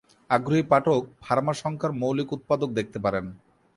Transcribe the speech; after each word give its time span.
আগ্রহী 0.29 0.63
পাঠক 0.71 1.01
ফার্মা 1.21 1.53
সংখ্যার 1.61 1.91
মৌলিক 2.01 2.29
উৎপাদক 2.33 2.69
দেখতে 2.73 2.97
পারেন। 3.05 3.25